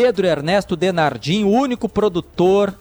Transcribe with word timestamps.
Pedro 0.00 0.28
Ernesto 0.28 0.76
Denardim, 0.76 1.42
o 1.42 1.50
único 1.50 1.88
produtor 1.88 2.72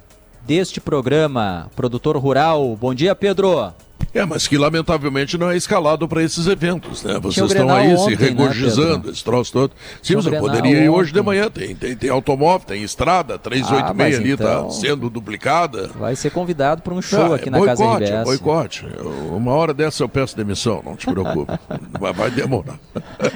deste 0.46 0.80
programa, 0.80 1.68
produtor 1.76 2.16
rural. 2.16 2.78
Bom 2.80 2.94
dia, 2.94 3.16
Pedro. 3.16 3.74
É, 4.14 4.24
mas 4.24 4.48
que 4.48 4.56
lamentavelmente 4.56 5.36
não 5.36 5.50
é 5.50 5.58
escalado 5.58 6.08
para 6.08 6.22
esses 6.22 6.46
eventos, 6.46 7.02
né? 7.02 7.18
Vocês 7.20 7.50
estão 7.50 7.72
aí 7.72 7.96
ontem, 7.96 8.16
se 8.16 8.24
regozijando, 8.24 9.08
né, 9.08 9.14
esse 9.14 9.24
troço 9.24 9.52
todo. 9.52 9.72
Sim, 10.04 10.14
eu 10.14 10.40
poderia 10.40 10.84
ir 10.84 10.90
hoje 10.90 11.12
de 11.12 11.20
manhã. 11.20 11.50
Tem, 11.50 11.76
tem, 11.76 11.96
tem 11.96 12.12
automóvel, 12.12 12.68
tem 12.68 12.84
estrada, 12.84 13.40
386 13.40 14.16
ah, 14.16 14.20
ali 14.20 14.32
está 14.34 14.44
então... 14.44 14.70
sendo 14.70 15.10
duplicada. 15.10 15.90
Vai 15.96 16.16
ser 16.16 16.30
convidado 16.30 16.84
para 16.84 16.94
um 16.94 17.02
show 17.02 17.34
ah, 17.34 17.38
aqui 17.38 17.50
é 17.50 17.52
na 17.52 17.58
boicote, 17.58 17.82
Casa 17.82 17.96
RBS. 17.96 18.24
Boicote, 18.26 18.86
Uma 19.32 19.54
hora 19.54 19.74
dessa 19.74 20.04
eu 20.04 20.08
peço 20.10 20.38
demissão, 20.38 20.84
não 20.86 20.96
te 20.96 21.08
preocupe. 21.08 21.52
vai, 22.00 22.14
vai 22.14 22.30
demorar. 22.30 22.80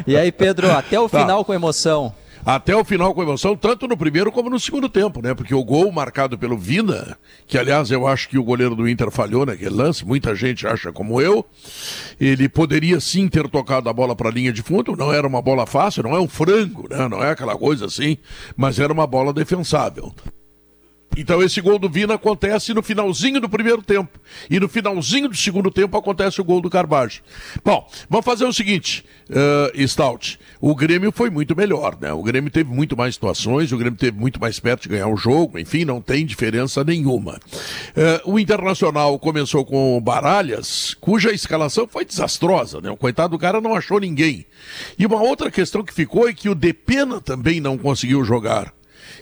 E 0.06 0.16
aí, 0.16 0.32
Pedro, 0.32 0.72
até 0.72 1.00
o 1.00 1.10
tá. 1.10 1.22
final 1.22 1.44
com 1.44 1.52
emoção 1.52 2.14
até 2.46 2.76
o 2.76 2.84
final 2.84 3.14
com 3.14 3.22
emoção, 3.22 3.56
tanto 3.56 3.88
no 3.88 3.98
primeiro 3.98 4.32
como 4.32 4.50
no 4.50 4.60
segundo 4.60 4.90
tempo, 4.90 5.22
né? 5.22 5.34
Porque 5.34 5.54
o 5.54 5.64
gol 5.64 5.92
marcado 5.92 6.38
pelo 6.38 6.58
Vina, 6.58 7.18
que 7.48 7.58
aliás 7.58 7.92
eu 7.92 8.08
acho 8.08 8.30
que 8.30 8.38
o 8.38 8.44
goleiro 8.44 8.76
do 8.76 8.88
Inter 8.88 9.12
falhou 9.12 9.46
naquele 9.46 9.70
lance, 9.76 10.06
muita 10.06 10.36
gente 10.36 10.68
acha 10.68 10.92
como 10.92 11.22
eu, 11.22 11.46
ele 12.20 12.50
poderia 12.50 13.00
sim 13.00 13.28
ter 13.28 13.48
tocado 13.50 13.90
a 13.90 13.94
bola 13.94 14.16
para 14.16 14.30
a 14.30 14.32
linha 14.32 14.52
de 14.52 14.62
fundo, 14.62 14.96
não 14.96 15.14
era 15.14 15.28
uma 15.28 15.42
bola 15.42 15.66
fácil, 15.66 16.04
não 16.04 16.16
é 16.16 16.20
um 16.20 16.28
frango, 16.28 16.88
né? 16.90 17.08
Não 17.08 17.24
é 17.24 17.32
aquela 17.32 17.58
coisa 17.58 17.86
assim, 17.86 18.18
mas 18.56 18.80
era 18.80 18.92
uma 18.92 19.08
bola 19.08 19.34
defensável. 19.34 20.14
Então 21.18 21.44
esse 21.44 21.60
gol 21.60 21.78
do 21.78 21.90
Vina 21.90 22.14
acontece 22.14 22.74
no 22.74 22.82
finalzinho 22.82 23.42
do 23.42 23.50
primeiro 23.50 23.82
tempo. 23.82 24.20
E 24.50 24.60
no 24.60 24.70
finalzinho 24.70 25.28
do 25.28 25.36
segundo 25.36 25.70
tempo 25.70 25.98
acontece 25.98 26.40
o 26.40 26.44
gol 26.44 26.62
do 26.62 26.70
Carvalho. 26.70 27.12
Bom, 27.64 27.88
vamos 28.10 28.26
fazer 28.26 28.46
o 28.46 28.54
seguinte, 28.54 29.04
uh, 29.30 29.88
Stout. 29.88 30.40
O 30.60 30.74
Grêmio 30.74 31.12
foi 31.12 31.30
muito 31.30 31.56
melhor, 31.56 31.98
né? 32.00 32.14
O 32.14 32.24
Grêmio 32.24 32.50
teve 32.50 32.72
muito 32.72 32.96
mais 32.96 33.16
situações, 33.16 33.72
o 33.72 33.78
Grêmio 33.78 33.98
teve 33.98 34.18
muito 34.18 34.40
mais 34.40 34.60
perto 34.60 34.84
de 34.84 34.90
ganhar 34.90 35.08
o 35.08 35.18
jogo, 35.18 35.60
enfim, 35.60 35.84
não 35.84 36.02
tem 36.02 36.26
diferença 36.26 36.84
nenhuma. 36.84 37.40
Uh, 38.24 38.32
o 38.32 38.40
Internacional 38.40 39.18
começou 39.20 39.66
com 39.66 40.00
Baralhas, 40.02 40.94
cuja 40.94 41.32
escalação 41.32 41.88
foi 41.88 42.06
desastrosa, 42.06 42.80
né? 42.80 42.90
O 42.90 42.98
coitado 42.98 43.32
do 43.32 43.40
cara 43.40 43.60
não 43.60 43.76
achou 43.76 44.00
ninguém. 44.00 44.46
E 44.98 45.06
uma 45.06 45.22
outra 45.22 45.52
questão 45.52 45.84
que 45.84 45.94
ficou 45.94 46.28
é 46.28 46.34
que 46.34 46.48
o 46.48 46.56
Depena 46.56 47.20
também 47.20 47.60
não 47.60 47.78
conseguiu 47.78 48.24
jogar. 48.24 48.74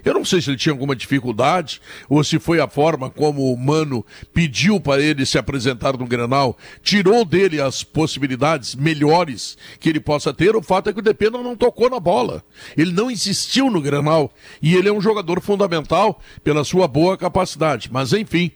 Eu 0.04 0.14
não 0.14 0.26
sei 0.26 0.42
se 0.42 0.50
ele 0.50 0.58
tinha 0.58 0.74
alguma 0.74 0.96
dificuldade 0.96 1.82
ou 2.08 2.24
se 2.24 2.40
foi 2.40 2.60
a 2.60 2.68
forma 2.68 3.10
como 3.10 3.52
o 3.52 3.58
Mano 3.58 4.06
pediu 4.34 4.80
para 4.80 5.02
ele 5.02 5.26
se 5.26 5.38
apresentar 5.38 5.98
no 5.98 6.06
Granal, 6.06 6.58
tirou 6.82 7.26
dele 7.26 7.62
as 7.62 7.84
possibilidades 7.84 8.76
melhores 8.76 9.58
que 9.80 9.90
ele 9.90 10.00
possa 10.00 10.34
ter. 10.34 10.56
O 10.56 10.62
fato 10.62 10.90
é 10.90 10.94
que 10.94 11.00
o 11.00 11.04
Depena 11.04 11.42
não 11.42 11.56
tocou 11.56 11.90
na 11.90 12.00
bola. 12.00 12.44
Ele 12.78 12.92
não 12.92 13.12
insistiu 13.12 13.70
no 13.70 13.82
Granal 13.82 14.32
e 14.62 14.76
ele 14.76 14.90
é 14.90 14.94
um 14.94 15.02
jogador 15.02 15.42
fundamental 15.42 16.22
pela 16.44 16.64
sua 16.64 16.88
boa 16.88 17.18
capacidade. 17.18 17.90
Mas 17.92 18.14
enfim, 18.14 18.52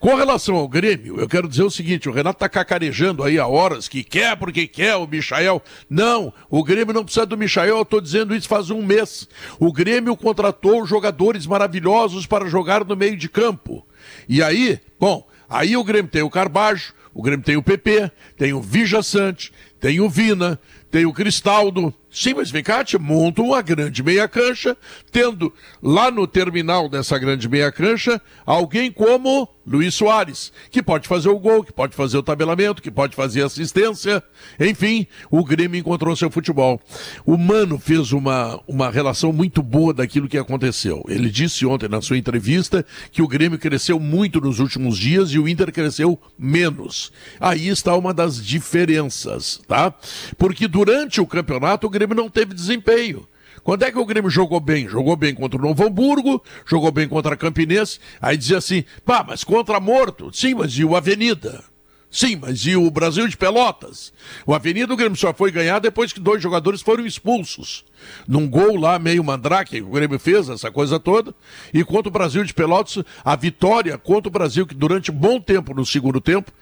com 0.00 0.14
relação 0.14 0.56
ao 0.56 0.68
Grêmio, 0.68 1.20
eu 1.20 1.28
quero 1.28 1.48
dizer 1.48 1.62
o 1.62 1.70
seguinte: 1.70 2.08
o 2.08 2.12
Renato 2.12 2.36
está 2.36 2.48
cacarejando 2.48 3.22
aí 3.22 3.38
há 3.38 3.46
horas 3.46 3.88
que 3.88 4.02
quer 4.02 4.36
porque 4.36 4.66
quer 4.66 4.96
o 4.96 5.06
Michael. 5.06 5.62
Não, 5.88 6.32
o 6.48 6.62
Grêmio 6.64 6.94
não 6.94 7.04
precisa 7.04 7.26
do 7.26 7.36
Michael, 7.36 7.76
eu 7.76 7.82
estou 7.82 8.00
dizendo 8.00 8.34
isso 8.34 8.48
faz 8.48 8.70
um 8.70 8.82
mês. 8.82 9.28
O 9.58 9.72
Grêmio 9.72 10.16
contratou 10.16 10.85
jogadores 10.88 11.46
maravilhosos 11.46 12.26
para 12.26 12.48
jogar 12.48 12.84
no 12.84 12.96
meio 12.96 13.16
de 13.16 13.28
campo. 13.28 13.86
E 14.28 14.42
aí, 14.42 14.80
bom, 14.98 15.26
aí 15.48 15.76
o 15.76 15.84
Grêmio 15.84 16.10
tem 16.10 16.22
o 16.22 16.30
Carbajo, 16.30 16.94
o 17.14 17.22
Grêmio 17.22 17.44
tem 17.44 17.56
o 17.56 17.62
PP, 17.62 18.10
tem 18.36 18.52
o 18.52 18.60
Vija 18.60 19.02
Sante, 19.02 19.52
tem 19.80 20.00
o 20.00 20.08
Vina, 20.08 20.60
tem 20.90 21.06
o 21.06 21.12
Cristaldo. 21.12 21.92
Sim, 22.18 22.32
mas 22.32 22.50
vem 22.50 22.62
cá, 22.62 22.82
te 22.82 22.96
monta 22.96 23.42
uma 23.42 23.60
grande 23.60 24.02
meia 24.02 24.26
cancha, 24.26 24.74
tendo 25.12 25.52
lá 25.82 26.10
no 26.10 26.26
terminal 26.26 26.88
dessa 26.88 27.18
grande 27.18 27.46
meia 27.46 27.70
cancha 27.70 28.18
alguém 28.46 28.90
como 28.90 29.46
Luiz 29.66 29.94
Soares, 29.96 30.52
que 30.70 30.80
pode 30.80 31.08
fazer 31.08 31.28
o 31.28 31.38
gol, 31.38 31.64
que 31.64 31.72
pode 31.72 31.94
fazer 31.96 32.16
o 32.16 32.22
tabelamento, 32.22 32.80
que 32.80 32.90
pode 32.90 33.16
fazer 33.16 33.42
assistência. 33.42 34.22
Enfim, 34.60 35.06
o 35.28 35.44
Grêmio 35.44 35.78
encontrou 35.78 36.14
seu 36.14 36.30
futebol. 36.30 36.80
O 37.24 37.36
Mano 37.36 37.76
fez 37.76 38.12
uma, 38.12 38.60
uma 38.66 38.90
relação 38.90 39.32
muito 39.32 39.62
boa 39.62 39.92
daquilo 39.92 40.28
que 40.28 40.38
aconteceu. 40.38 41.04
Ele 41.08 41.28
disse 41.28 41.66
ontem 41.66 41.88
na 41.88 42.00
sua 42.00 42.16
entrevista 42.16 42.86
que 43.10 43.20
o 43.20 43.26
Grêmio 43.26 43.58
cresceu 43.58 43.98
muito 43.98 44.40
nos 44.40 44.60
últimos 44.60 44.96
dias 44.96 45.30
e 45.30 45.38
o 45.38 45.48
Inter 45.48 45.72
cresceu 45.72 46.18
menos. 46.38 47.10
Aí 47.40 47.66
está 47.66 47.96
uma 47.96 48.14
das 48.14 48.42
diferenças, 48.42 49.60
tá? 49.66 49.92
Porque 50.38 50.68
durante 50.68 51.20
o 51.20 51.26
campeonato 51.26 51.88
o 51.88 51.90
Grêmio 51.90 52.05
não 52.14 52.28
teve 52.28 52.54
desempenho. 52.54 53.26
Quando 53.62 53.82
é 53.82 53.90
que 53.90 53.98
o 53.98 54.06
Grêmio 54.06 54.30
jogou 54.30 54.60
bem? 54.60 54.88
Jogou 54.88 55.16
bem 55.16 55.34
contra 55.34 55.58
o 55.58 55.62
Novo 55.62 55.84
Hamburgo, 55.84 56.42
jogou 56.64 56.92
bem 56.92 57.08
contra 57.08 57.34
a 57.34 57.36
Campinense. 57.36 57.98
Aí 58.20 58.36
dizia 58.36 58.58
assim, 58.58 58.84
pá, 59.04 59.24
mas 59.26 59.42
contra 59.42 59.80
Morto? 59.80 60.30
Sim, 60.32 60.54
mas 60.54 60.72
e 60.74 60.84
o 60.84 60.94
Avenida? 60.94 61.64
Sim, 62.08 62.36
mas 62.36 62.60
e 62.64 62.76
o 62.76 62.88
Brasil 62.90 63.26
de 63.26 63.36
Pelotas? 63.36 64.12
O 64.46 64.54
Avenida 64.54 64.94
o 64.94 64.96
Grêmio 64.96 65.18
só 65.18 65.34
foi 65.34 65.50
ganhar 65.50 65.80
depois 65.80 66.12
que 66.12 66.20
dois 66.20 66.40
jogadores 66.40 66.80
foram 66.80 67.04
expulsos. 67.04 67.84
Num 68.26 68.48
gol 68.48 68.76
lá, 68.76 68.98
meio 68.98 69.24
mandrake, 69.24 69.82
o 69.82 69.90
Grêmio 69.90 70.18
fez, 70.18 70.48
essa 70.48 70.70
coisa 70.70 71.00
toda. 71.00 71.34
E 71.74 71.82
contra 71.84 72.08
o 72.08 72.12
Brasil 72.12 72.44
de 72.44 72.54
Pelotas, 72.54 73.02
a 73.24 73.34
vitória 73.34 73.98
contra 73.98 74.28
o 74.28 74.32
Brasil, 74.32 74.66
que 74.66 74.74
durante 74.74 75.10
bom 75.10 75.40
tempo 75.40 75.74
no 75.74 75.84
segundo 75.84 76.20
tempo, 76.20 76.52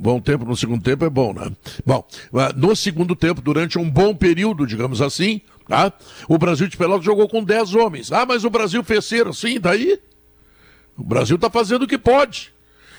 Bom 0.00 0.18
tempo 0.18 0.46
no 0.46 0.56
segundo 0.56 0.82
tempo 0.82 1.04
é 1.04 1.10
bom, 1.10 1.34
né? 1.34 1.52
Bom, 1.84 2.06
no 2.56 2.74
segundo 2.74 3.14
tempo, 3.14 3.42
durante 3.42 3.78
um 3.78 3.88
bom 3.88 4.14
período, 4.14 4.66
digamos 4.66 5.02
assim, 5.02 5.42
Tá? 5.70 5.92
O 6.28 6.36
Brasil 6.36 6.66
de 6.66 6.76
Pelotas 6.76 7.04
jogou 7.04 7.28
com 7.28 7.44
10 7.44 7.76
homens. 7.76 8.10
Ah, 8.10 8.26
mas 8.26 8.44
o 8.44 8.50
Brasil 8.50 8.82
fez 8.82 9.04
ser 9.04 9.32
sim, 9.32 9.60
daí? 9.60 10.00
O 10.96 11.04
Brasil 11.04 11.36
está 11.36 11.48
fazendo 11.48 11.84
o 11.84 11.86
que 11.86 11.96
pode. 11.96 12.52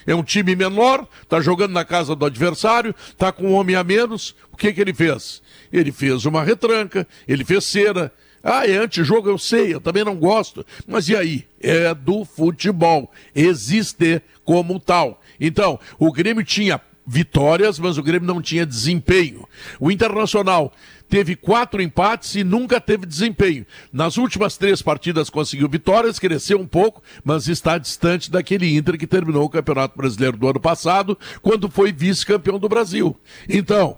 É 0.07 0.15
um 0.15 0.23
time 0.23 0.55
menor, 0.55 1.05
está 1.21 1.41
jogando 1.41 1.73
na 1.73 1.83
casa 1.83 2.15
do 2.15 2.25
adversário, 2.25 2.95
está 3.09 3.29
com 3.29 3.49
um 3.49 3.53
homem 3.55 3.75
a 3.75 3.83
menos. 3.83 4.33
O 4.53 4.55
que, 4.55 4.71
que 4.71 4.79
ele 4.79 4.93
fez? 4.93 5.41
Ele 5.71 5.91
fez 5.91 6.25
uma 6.25 6.43
retranca, 6.43 7.05
ele 7.27 7.43
fez 7.43 7.65
cera. 7.65 8.09
Ah, 8.41 8.65
é 8.65 8.77
antijogo, 8.77 9.27
eu 9.27 9.37
sei, 9.37 9.73
eu 9.73 9.81
também 9.81 10.05
não 10.05 10.15
gosto. 10.15 10.65
Mas 10.87 11.09
e 11.09 11.15
aí? 11.17 11.45
É 11.59 11.93
do 11.93 12.23
futebol. 12.23 13.11
Existe 13.35 14.21
como 14.45 14.79
tal. 14.79 15.21
Então, 15.41 15.77
o 15.99 16.09
Grêmio 16.09 16.45
tinha 16.45 16.79
vitórias, 17.05 17.79
mas 17.79 17.97
o 17.97 18.03
Grêmio 18.03 18.27
não 18.27 18.41
tinha 18.41 18.65
desempenho. 18.65 19.47
O 19.79 19.91
Internacional 19.91 20.71
teve 21.09 21.35
quatro 21.35 21.81
empates 21.81 22.35
e 22.35 22.43
nunca 22.43 22.79
teve 22.79 23.05
desempenho. 23.05 23.65
Nas 23.91 24.17
últimas 24.17 24.55
três 24.55 24.81
partidas 24.81 25.29
conseguiu 25.29 25.67
vitórias, 25.67 26.19
cresceu 26.19 26.59
um 26.59 26.65
pouco, 26.65 27.03
mas 27.23 27.49
está 27.49 27.77
distante 27.77 28.31
daquele 28.31 28.77
Inter 28.77 28.97
que 28.97 29.05
terminou 29.05 29.43
o 29.43 29.49
Campeonato 29.49 29.97
Brasileiro 29.97 30.37
do 30.37 30.47
ano 30.47 30.59
passado, 30.59 31.17
quando 31.41 31.69
foi 31.69 31.91
vice-campeão 31.91 32.57
do 32.57 32.69
Brasil. 32.69 33.17
Então, 33.49 33.97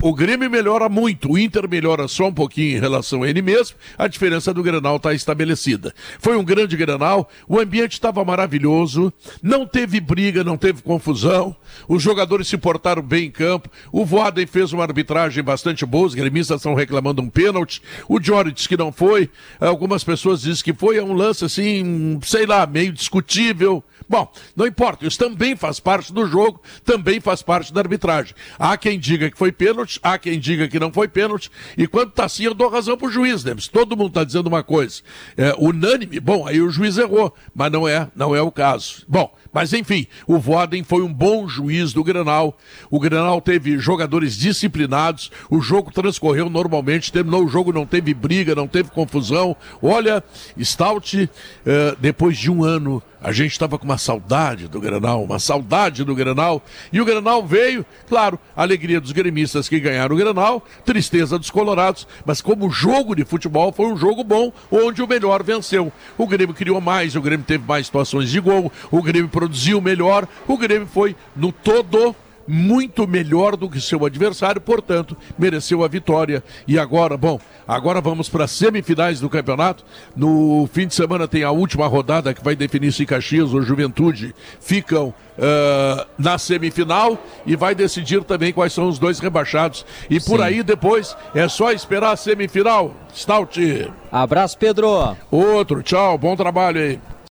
o 0.00 0.14
Grêmio 0.14 0.50
melhora 0.50 0.88
muito, 0.88 1.32
o 1.32 1.38
Inter 1.38 1.68
melhora 1.68 2.06
só 2.06 2.28
um 2.28 2.32
pouquinho 2.32 2.76
em 2.76 2.80
relação 2.80 3.22
a 3.22 3.28
ele 3.28 3.42
mesmo, 3.42 3.76
a 3.96 4.06
diferença 4.06 4.54
do 4.54 4.62
Grenal 4.62 4.96
está 4.96 5.12
estabelecida. 5.12 5.94
Foi 6.18 6.36
um 6.36 6.44
grande 6.44 6.76
Grenal, 6.76 7.28
o 7.48 7.58
ambiente 7.58 7.92
estava 7.92 8.24
maravilhoso, 8.24 9.12
não 9.42 9.66
teve 9.66 10.00
briga, 10.00 10.44
não 10.44 10.56
teve 10.56 10.82
confusão, 10.82 11.54
os 11.88 12.02
jogadores 12.02 12.48
se 12.48 12.56
portaram 12.56 13.02
bem 13.02 13.26
em 13.26 13.30
campo, 13.30 13.68
o 13.90 14.04
Voaden 14.04 14.46
fez 14.46 14.72
uma 14.72 14.84
arbitragem 14.84 15.42
bastante 15.42 15.84
boa, 15.84 16.06
os 16.06 16.14
gremistas 16.14 16.60
estão 16.60 16.74
reclamando 16.74 17.20
um 17.20 17.28
pênalti, 17.28 17.82
o 18.08 18.22
Jory 18.22 18.52
disse 18.52 18.68
que 18.68 18.76
não 18.76 18.92
foi, 18.92 19.28
algumas 19.60 20.04
pessoas 20.04 20.42
dizem 20.42 20.62
que 20.62 20.72
foi, 20.72 20.98
é 20.98 21.02
um 21.02 21.12
lance 21.12 21.44
assim, 21.44 22.18
sei 22.22 22.46
lá, 22.46 22.66
meio 22.66 22.92
discutível, 22.92 23.82
Bom, 24.08 24.32
não 24.56 24.66
importa, 24.66 25.06
isso 25.06 25.18
também 25.18 25.54
faz 25.54 25.78
parte 25.78 26.12
do 26.12 26.26
jogo, 26.26 26.62
também 26.84 27.20
faz 27.20 27.42
parte 27.42 27.72
da 27.72 27.80
arbitragem. 27.80 28.34
Há 28.58 28.76
quem 28.76 28.98
diga 28.98 29.30
que 29.30 29.36
foi 29.36 29.52
pênalti, 29.52 30.00
há 30.02 30.16
quem 30.16 30.40
diga 30.40 30.66
que 30.66 30.80
não 30.80 30.90
foi 30.90 31.08
pênalti, 31.08 31.50
e 31.76 31.86
quando 31.86 32.08
está 32.08 32.24
assim, 32.24 32.44
eu 32.44 32.54
dou 32.54 32.70
razão 32.70 32.96
para 32.96 33.06
o 33.06 33.10
juiz, 33.10 33.44
né? 33.44 33.54
Se 33.58 33.70
todo 33.70 33.96
mundo 33.96 34.08
está 34.08 34.24
dizendo 34.24 34.46
uma 34.46 34.62
coisa 34.62 35.02
é, 35.36 35.54
unânime, 35.58 36.20
bom, 36.20 36.46
aí 36.46 36.60
o 36.60 36.70
juiz 36.70 36.96
errou, 36.96 37.34
mas 37.54 37.70
não 37.70 37.86
é, 37.86 38.08
não 38.16 38.34
é 38.34 38.40
o 38.40 38.50
caso. 38.50 39.04
Bom, 39.06 39.30
mas 39.52 39.72
enfim, 39.72 40.06
o 40.26 40.38
Voden 40.38 40.82
foi 40.82 41.02
um 41.02 41.12
bom 41.12 41.48
juiz 41.48 41.92
do 41.92 42.04
Grenal. 42.04 42.56
O 42.90 42.98
Grenal 43.00 43.40
teve 43.40 43.78
jogadores 43.78 44.36
disciplinados, 44.36 45.30
o 45.50 45.60
jogo 45.60 45.92
transcorreu 45.92 46.48
normalmente, 46.48 47.12
terminou 47.12 47.44
o 47.44 47.48
jogo, 47.48 47.72
não 47.72 47.84
teve 47.84 48.14
briga, 48.14 48.54
não 48.54 48.68
teve 48.68 48.90
confusão. 48.90 49.56
Olha, 49.82 50.22
Stout, 50.62 51.28
eh, 51.66 51.96
depois 52.00 52.38
de 52.38 52.50
um 52.50 52.64
ano 52.64 53.02
a 53.20 53.32
gente 53.32 53.52
estava 53.52 53.78
com 53.78 53.84
uma 53.84 53.98
saudade 53.98 54.68
do 54.68 54.80
Granal, 54.80 55.22
uma 55.22 55.38
saudade 55.38 56.04
do 56.04 56.14
Granal. 56.14 56.62
E 56.92 57.00
o 57.00 57.04
Granal 57.04 57.44
veio, 57.44 57.84
claro, 58.08 58.38
alegria 58.56 59.00
dos 59.00 59.12
gremistas 59.12 59.68
que 59.68 59.80
ganharam 59.80 60.14
o 60.14 60.18
Granal, 60.18 60.64
tristeza 60.84 61.38
dos 61.38 61.50
colorados, 61.50 62.06
mas 62.24 62.40
como 62.40 62.70
jogo 62.70 63.14
de 63.14 63.24
futebol 63.24 63.72
foi 63.72 63.86
um 63.86 63.96
jogo 63.96 64.22
bom, 64.22 64.52
onde 64.70 65.02
o 65.02 65.08
melhor 65.08 65.42
venceu. 65.42 65.92
O 66.16 66.26
Grêmio 66.26 66.54
criou 66.54 66.80
mais, 66.80 67.16
o 67.16 67.22
Grêmio 67.22 67.44
teve 67.46 67.64
mais 67.66 67.86
situações 67.86 68.30
de 68.30 68.40
gol, 68.40 68.70
o 68.90 69.02
Grêmio 69.02 69.28
produziu 69.28 69.80
melhor, 69.80 70.26
o 70.46 70.56
Grêmio 70.56 70.86
foi 70.86 71.16
no 71.34 71.50
todo 71.52 72.14
muito 72.48 73.06
melhor 73.06 73.56
do 73.56 73.68
que 73.68 73.80
seu 73.80 74.06
adversário, 74.06 74.60
portanto, 74.60 75.16
mereceu 75.38 75.84
a 75.84 75.88
vitória. 75.88 76.42
E 76.66 76.78
agora, 76.78 77.16
bom, 77.16 77.38
agora 77.66 78.00
vamos 78.00 78.28
para 78.28 78.44
as 78.44 78.50
semifinais 78.50 79.20
do 79.20 79.28
campeonato. 79.28 79.84
No 80.16 80.68
fim 80.72 80.86
de 80.86 80.94
semana 80.94 81.28
tem 81.28 81.44
a 81.44 81.50
última 81.50 81.86
rodada 81.86 82.32
que 82.32 82.42
vai 82.42 82.56
definir 82.56 82.92
se 82.92 83.04
Caxias 83.04 83.52
ou 83.52 83.60
Juventude 83.60 84.34
ficam 84.60 85.08
uh, 85.08 86.06
na 86.18 86.38
semifinal 86.38 87.22
e 87.44 87.54
vai 87.54 87.74
decidir 87.74 88.24
também 88.24 88.52
quais 88.52 88.72
são 88.72 88.88
os 88.88 88.98
dois 88.98 89.18
rebaixados. 89.18 89.84
E 90.08 90.18
por 90.18 90.40
aí 90.40 90.62
depois 90.62 91.14
é 91.34 91.46
só 91.48 91.70
esperar 91.70 92.12
a 92.12 92.16
semifinal. 92.16 92.94
Stout. 93.14 93.92
Abraço, 94.10 94.56
Pedro. 94.56 95.16
Outro, 95.30 95.82
tchau, 95.82 96.16
bom 96.16 96.34
trabalho 96.34 96.80
aí. 96.80 97.00